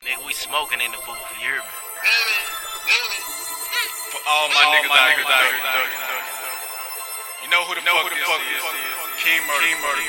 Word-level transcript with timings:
Nigga, 0.00 0.16
we 0.24 0.32
smoking 0.32 0.80
in 0.80 0.88
the 0.96 1.00
booth, 1.04 1.20
you 1.36 1.44
hear 1.44 1.60
me? 1.60 1.72
For 4.08 4.16
all 4.24 4.48
my 4.48 4.64
all 4.64 4.72
niggas 4.72 4.88
my 4.88 4.96
out 4.96 5.12
here 5.12 5.28
thugging, 5.28 5.60
thugging, 5.60 5.92
thugging. 5.92 7.44
You 7.44 7.52
know 7.52 7.68
who 7.68 7.76
the 7.76 7.84
fuck 7.84 8.08
this 8.08 8.16
is? 8.16 8.64
King 9.20 9.44
Murder. 9.44 9.60
King 9.60 9.76
Murder. 9.76 10.00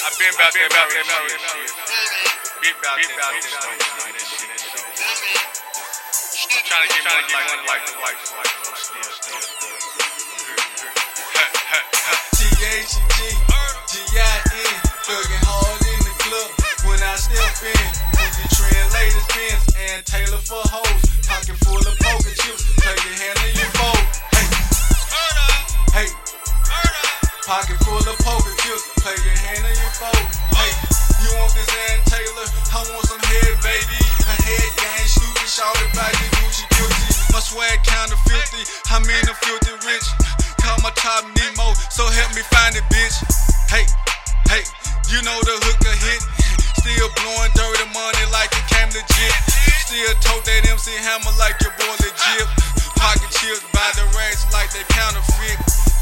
I 0.00 0.16
been 0.16 0.32
about 0.32 0.48
that, 0.48 0.64
about 0.64 0.96
that, 0.96 1.04
shit. 1.04 1.76
Been 2.64 2.72
about 2.72 2.96
that, 2.96 3.36
shit. 3.36 3.60
I'm 6.56 6.64
trying 6.64 6.88
to 6.88 6.96
get 6.96 7.04
money 7.04 7.20
like, 7.36 7.52
like, 7.68 7.84
like, 8.00 8.16
like, 8.16 8.16
like, 8.32 8.48
no, 8.64 8.72
still, 8.80 9.12
still. 9.12 9.61
Latest 19.42 19.76
and 19.76 20.04
Taylor 20.06 20.38
for 20.38 20.62
hoes. 20.70 21.02
Pocket 21.26 21.56
full 21.66 21.82
of 21.82 21.94
poker 21.98 22.34
chips, 22.38 22.62
play 22.78 22.94
your 22.94 23.16
hand 23.18 23.38
in 23.42 23.52
your 23.58 23.72
bowl. 23.74 23.98
Hey, 24.30 24.46
Murder. 25.10 25.50
hey, 25.96 26.08
Murder. 26.70 27.06
pocket 27.46 27.78
full 27.82 28.04
of 28.06 28.16
poker 28.22 28.54
chips, 28.62 28.84
play 29.02 29.16
your 29.18 29.38
hand 29.42 29.64
in 29.66 29.74
your 29.74 29.94
bowl. 29.98 30.22
Hey, 30.54 30.70
you 31.26 31.30
want 31.38 31.50
this 31.58 31.70
Ann 31.90 31.98
Taylor? 32.06 32.46
I 32.70 32.78
want 32.94 33.06
some 33.10 33.22
head, 33.22 33.54
baby. 33.66 34.00
Her 34.22 34.38
head 34.46 34.68
gang, 34.78 35.06
stupid, 35.10 35.48
shouted 35.48 35.90
by 35.96 36.06
your 36.06 36.30
Gucci 36.38 36.64
guilty. 36.78 37.10
My 37.34 37.40
swag 37.42 37.82
kinda 37.82 38.16
filthy, 38.28 38.62
I 38.94 39.02
mean 39.02 39.24
I'm 39.26 39.38
filthy 39.42 39.74
rich. 39.86 40.06
Call 40.62 40.78
my 40.86 40.92
top 40.94 41.26
Nemo, 41.34 41.74
so 41.90 42.06
help 42.06 42.30
me 42.36 42.42
find 42.54 42.76
it, 42.76 42.86
bitch. 42.92 43.51
Still 50.02 50.34
tote 50.34 50.42
that 50.50 50.66
MC 50.66 50.98
hammer 50.98 51.30
like 51.38 51.54
your 51.62 51.70
boy 51.78 51.94
legit. 52.02 52.46
Pocket 52.98 53.30
chips 53.38 53.62
by 53.70 53.86
the 53.94 54.02
racks 54.18 54.42
like 54.50 54.66
they 54.74 54.82
counterfeit. 54.90 55.54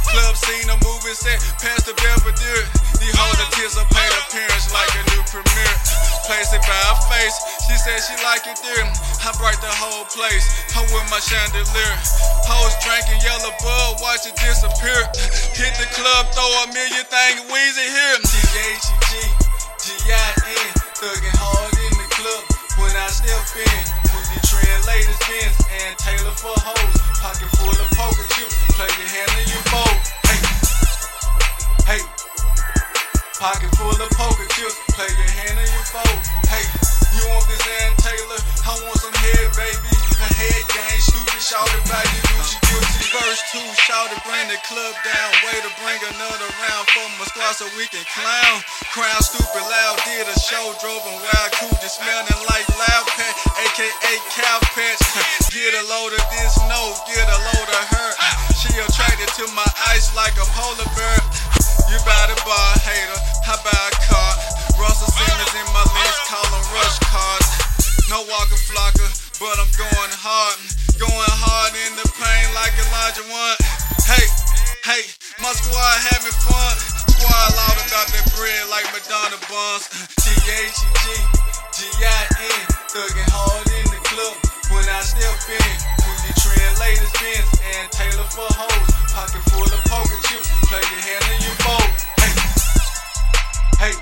Club 0.08 0.32
scene, 0.40 0.72
a 0.72 0.76
movie 0.80 1.12
set, 1.12 1.36
past 1.60 1.84
the 1.84 1.92
Belvedere. 2.00 2.64
These 2.96 3.12
hoes 3.12 3.36
anticipate 3.44 4.12
appearance 4.24 4.72
like 4.72 4.88
a 4.96 5.04
new 5.12 5.20
premiere. 5.28 5.76
Place 6.24 6.48
it 6.48 6.64
by 6.64 6.80
her 6.80 6.96
face, 7.12 7.36
she 7.68 7.76
said 7.76 8.00
she 8.00 8.16
like 8.24 8.48
it 8.48 8.56
there. 8.64 8.88
I 9.20 9.36
bright 9.36 9.60
the 9.60 9.68
whole 9.68 10.08
place, 10.08 10.48
I'm 10.72 10.88
with 10.96 11.04
my 11.12 11.20
chandelier. 11.20 11.92
Hoes 12.48 12.72
drinking 12.80 13.20
yellow 13.20 13.52
bud, 13.60 14.00
watch 14.00 14.24
it 14.24 14.32
disappear. 14.40 15.12
Hit 15.60 15.76
the 15.76 15.84
club, 15.92 16.24
throw 16.32 16.48
a 16.64 16.72
million 16.72 17.04
things, 17.04 17.44
Weezy 17.52 17.84
here. 17.84 18.16
T-H-E-G, 18.16 19.12
G-I-N, 19.76 20.68
thuggin' 20.96 21.36
hard 21.36 21.76
in 21.76 21.92
the 22.00 22.08
club 22.16 22.42
when 22.80 22.96
I 22.96 23.12
step 23.12 23.44
in. 23.60 23.89
Taylor 25.98 26.30
for 26.38 26.54
hoes. 26.54 26.94
Pocket 27.18 27.50
full 27.58 27.74
of 27.74 27.88
poker 27.98 28.26
chips, 28.38 28.54
play 28.78 28.86
your 28.94 29.10
hand 29.10 29.32
in 29.42 29.46
your 29.50 29.64
bowl. 29.74 29.94
Hey, 30.22 30.40
hey. 31.88 32.02
Pocket 33.34 33.72
full 33.74 33.98
of 33.98 34.10
poker 34.14 34.46
chips, 34.54 34.78
play 34.94 35.10
your 35.10 35.32
hand 35.34 35.58
in 35.58 35.66
your 35.66 35.86
bowl. 35.90 36.14
Hey, 36.46 36.62
you 37.18 37.22
want 37.34 37.42
this 37.50 37.64
Ann 37.82 37.92
Taylor? 37.98 38.40
I 38.62 38.78
want 38.86 39.02
some 39.02 39.16
head, 39.18 39.50
baby. 39.58 39.94
Her 40.20 40.30
head 40.30 40.62
game, 40.70 41.00
stupid, 41.02 41.40
Shout 41.42 41.66
shouted 41.66 41.84
by 41.90 42.04
you, 42.06 42.22
Gucci 42.38 42.58
guilty. 42.70 43.10
Verse 43.10 43.42
two, 43.50 43.66
shouted, 43.82 44.20
bring 44.22 44.46
the 44.46 44.60
club 44.62 44.94
down. 45.02 45.30
Way 45.42 45.58
to 45.58 45.70
bring 45.82 46.00
another 46.14 46.48
round 46.70 46.84
for 46.94 47.06
my 47.18 47.26
squad 47.26 47.58
so 47.58 47.66
we 47.74 47.90
can 47.90 48.06
clown. 48.14 48.62
Crown 48.94 49.18
stupid 49.26 49.64
loud, 49.66 49.98
did 50.06 50.28
a 50.28 50.36
show, 50.38 50.70
drove 50.78 51.02
a 51.02 51.14
wild 51.18 51.50
cool, 51.58 51.74
just 51.82 51.98
smelling 51.98 52.40
like 52.46 52.68
loud 52.78 53.06
pet, 53.18 53.34
aka 53.58 54.14
cow 54.38 54.58
pets. 54.76 55.38
A 56.80 56.82
of 56.82 57.04
get 57.04 57.28
a 57.28 57.38
load 57.44 57.68
of 57.76 57.84
her. 57.92 58.10
She 58.56 58.72
attracted 58.72 59.28
to 59.36 59.44
my 59.52 59.68
ice 59.92 60.16
like 60.16 60.32
a 60.40 60.46
polar 60.56 60.88
bear. 60.96 61.20
You 61.92 62.00
buy 62.08 62.24
the 62.24 62.40
bar, 62.40 62.72
hater, 62.80 63.20
I 63.44 63.60
buy 63.60 63.68
a 63.68 63.92
car. 64.08 64.32
Russell 64.80 65.12
Simmons 65.12 65.52
in 65.60 65.68
my 65.76 65.84
list, 65.84 66.18
call 66.24 66.46
them 66.48 66.64
rush 66.72 66.96
cars. 67.04 67.48
No 68.08 68.24
Waka 68.24 68.56
Flocka, 68.64 69.12
but 69.36 69.60
I'm 69.60 69.68
going 69.76 70.14
hard. 70.24 70.56
Going 70.96 71.34
hard 71.44 71.76
in 71.84 72.00
the 72.00 72.06
pain 72.16 72.46
like 72.56 72.72
Elijah 72.72 73.28
one. 73.28 73.60
Hey, 74.08 74.24
hey, 74.88 75.04
my 75.44 75.52
squad 75.52 75.96
having 76.16 76.32
fun. 76.48 76.74
Squad 77.12 77.48
loud 77.60 77.76
about 77.76 78.08
that 78.08 78.24
bread 78.40 78.72
like 78.72 78.88
Madonna 78.96 79.36
buns. 79.52 79.84
T-H-E-G, 80.16 81.04
G-I-N, 81.76 82.64
thuggin' 82.88 83.28
hard 83.36 83.68
in 83.68 83.84
the 83.92 84.00
club 84.08 84.36
when 84.72 84.88
I 84.88 85.04
step 85.04 85.36
in. 85.44 85.99
Pins, 87.18 87.50
and 87.74 87.86
Taylor 87.90 88.28
for 88.30 88.46
hoes. 88.46 88.88
Pocket 89.10 89.42
full 89.50 89.66
of 89.66 89.82
poker 89.90 90.20
chips, 90.28 90.48
play 90.68 90.82
your 90.82 91.02
hand 91.02 91.24
in 91.34 91.38
your 91.42 91.56
bowl. 91.64 91.86
Hey, 92.20 92.32
hey. 93.80 93.94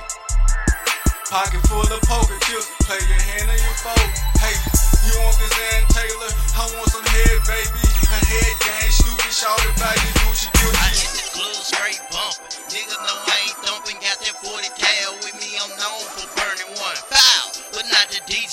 Pocket 1.31 1.63
full 1.69 1.89
of 1.89 2.01
poker 2.05 2.39
chips, 2.45 2.69
play 2.85 3.01
your 3.09 3.23
hand 3.33 3.49
in 3.49 3.61
your 3.61 3.79
bowl. 3.85 4.07
Hey, 4.43 4.57
you 5.09 5.15
want 5.23 5.37
this 5.41 5.55
Ann 5.73 5.85
Taylor? 5.93 6.31
I 6.59 6.65
want 6.77 6.89
some 6.93 7.07
head, 7.07 7.39
baby. 7.49 7.85
Her 8.09 8.23
head 8.25 8.55
gang, 8.65 8.91
stupid, 8.93 9.33
shouted 9.33 9.75
by 9.81 9.93
your 9.93 10.15
Gucci 10.25 10.49
guilty. 10.59 10.77
I 10.83 10.91
hit 10.93 11.13
the 11.17 11.25
club 11.33 11.57
straight 11.65 12.01
bumpin'. 12.13 12.49
Niggas 12.69 13.01
know 13.01 13.17
I 13.17 13.37
ain't 13.49 13.59
thumping. 13.65 13.97
Got 14.05 14.21
that 14.21 14.37
40 14.43 14.69
cal 14.77 15.08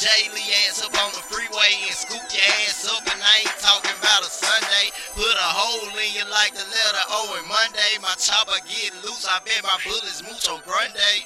Daily 0.05 0.45
ass 0.69 0.85
up 0.85 0.93
on 1.01 1.09
the 1.17 1.23
freeway 1.25 1.73
and 1.81 1.97
scoop 1.97 2.21
your 2.29 2.45
ass 2.61 2.85
up. 2.93 3.01
And 3.09 3.17
I 3.17 3.41
ain't 3.41 3.57
talking 3.57 3.89
about 3.97 4.21
a 4.21 4.29
Sunday. 4.29 4.93
Put 5.17 5.33
a 5.33 5.49
hole 5.49 5.89
in 5.97 6.13
you 6.13 6.21
like 6.29 6.53
the 6.53 6.61
letter 6.61 7.05
O 7.09 7.33
in 7.41 7.45
Monday. 7.49 7.97
My 8.05 8.13
chopper 8.21 8.61
get 8.69 8.93
loose. 9.01 9.25
I 9.25 9.41
bet 9.41 9.65
my 9.65 9.73
bullets 9.81 10.21
mooch 10.21 10.45
on 10.45 10.61
Grundy. 10.61 11.25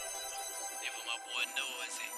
Never 0.79 1.03
my 1.11 1.19
boy 1.27 1.43
knows 1.59 1.91
it. 1.91 2.11